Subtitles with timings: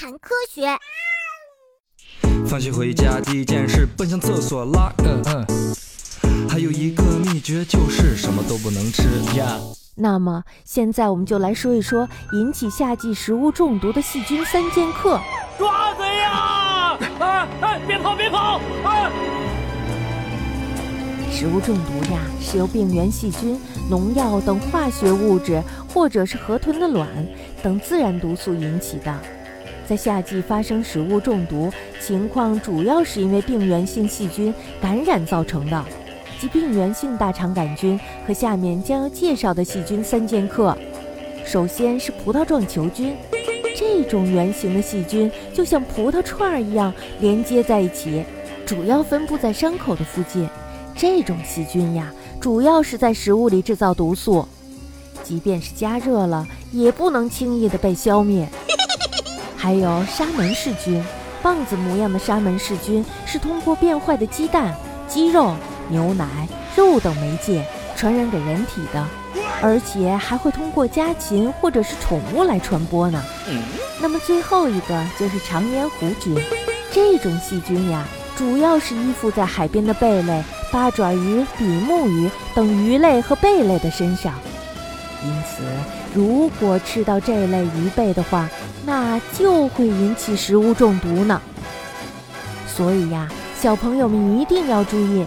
[0.00, 0.66] 谈科学。
[2.46, 5.46] 放学回家第一件事奔向厕所拉嗯嗯，
[6.48, 9.02] 还有一个秘诀就是什么都不能吃
[9.36, 9.58] 呀。
[9.96, 15.20] 那么现在我们就来说一说引起夏季食物中毒的细菌三剑客。
[15.58, 16.98] 抓贼呀！
[17.18, 18.58] 哎哎，别跑别跑！
[18.84, 19.12] 哎，
[21.30, 23.60] 食物中毒呀，是由病原细菌、
[23.90, 25.62] 农药等化学物质，
[25.92, 27.06] 或者是河豚的卵
[27.62, 29.14] 等自然毒素引起的。
[29.90, 31.68] 在夏季发生食物中毒
[32.00, 35.84] 情况，主要是因为病原性细菌感染造成的，
[36.38, 40.78] 即病原性大肠杆菌和下面将要介绍的细菌三剑客。
[41.44, 43.16] 首先是葡萄状球菌，
[43.76, 48.22] 这种圆形的细菌就像葡萄串儿一样连接在一起，
[48.64, 50.48] 主要分布在伤口的附近。
[50.94, 54.46] 这种细菌呀，主要是在食物里制造毒素，
[55.24, 58.48] 即便是加热了，也不能轻易的被消灭。
[59.60, 61.04] 还有沙门氏菌，
[61.42, 64.74] 棒子模样的沙门氏菌是通过变坏的鸡蛋、
[65.06, 65.54] 鸡肉、
[65.90, 67.62] 牛奶、肉等媒介
[67.94, 69.06] 传染给人体的，
[69.60, 73.22] 而且还会通过家禽或者是宠物来传播呢。
[74.00, 76.42] 那么最后一个就是长咽弧菌，
[76.90, 80.42] 这种细菌呀，主要是依附在海边的贝类、
[80.72, 84.32] 八爪鱼、比目鱼等鱼类和贝类的身上，
[85.22, 85.62] 因此
[86.14, 88.48] 如果吃到这类鱼贝的话，
[88.86, 91.40] 那就会引起食物中毒呢。
[92.66, 95.26] 所以呀，小朋友们一定要注意，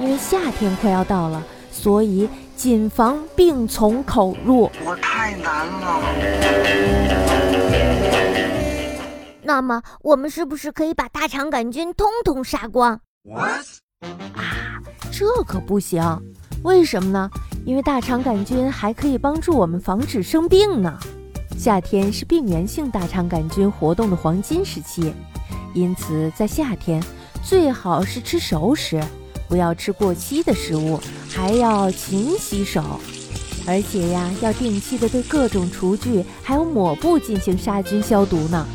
[0.00, 4.70] 因为夏天快要到了，所以谨防病从口入。
[4.84, 6.00] 我太难了。
[9.42, 12.98] 那么，我们是不是可以把大肠杆菌通通杀光？
[13.34, 13.60] 啊，
[15.12, 16.02] 这可不行。
[16.62, 17.30] 为什么呢？
[17.64, 20.98] 因为大肠杆菌还可以帮助我们防止生病呢。
[21.56, 25.14] 夏天是病原性大肠杆菌活动的黄金时期，
[25.72, 27.02] 因此在夏天
[27.42, 29.02] 最好是吃熟食，
[29.48, 33.00] 不要吃过期的食物，还要勤洗手，
[33.66, 38.66] 而且呀，要定期的对各种厨具还有抹布进行杀菌消毒呢。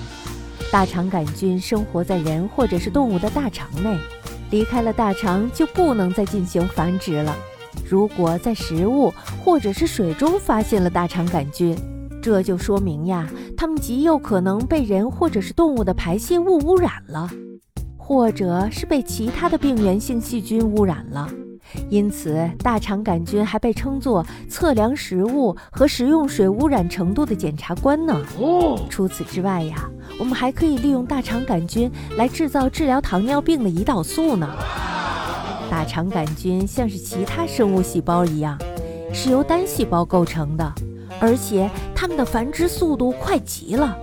[0.72, 3.96] 大肠杆菌生活在人或者是动物的大肠内，
[4.50, 7.36] 离开了大肠就不能再进行繁殖了。
[7.88, 9.13] 如果在食物
[9.44, 11.75] 或者是水中发现了大肠杆菌，
[12.22, 17.30] 这就说明呀，它们极有可能被人或者是动物的排泄物污染了，
[17.97, 21.30] 或者是被其他的病原性细菌污染了。
[21.88, 28.19] 因此，大肠杆菌还被称作测量食物和食用水污染程度的检察官呢。
[28.90, 29.88] 除此之外呀，
[30.19, 34.50] 我们还可以利用大肠杆菌来制造治疗糖尿病的胰岛素呢。
[35.69, 38.57] 大肠杆菌像是其他生物细胞一样，
[39.13, 40.74] 是由单细胞构成的，
[41.19, 43.97] 而且它们的繁殖速度快极了，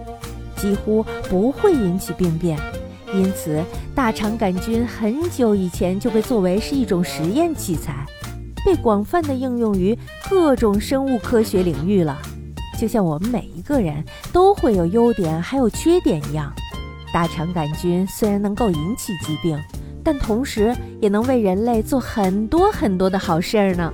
[0.56, 2.58] 几乎不会引起病变。
[3.12, 3.62] 因此，
[3.94, 8.06] 大肠杆菌很久以前就被作为是一种实验器材，
[8.64, 9.96] 被广泛的应用于
[10.28, 12.18] 各种生物科学领域了。
[12.78, 16.52] 就像我们每一个人都会有优点还有缺点一样，
[17.12, 19.58] 大肠杆菌虽然能够引起疾病，
[20.06, 23.92] 但同时也能为人类做很多很多的好事儿呢。